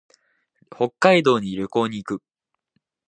[0.75, 2.23] 北海道に旅行に行く。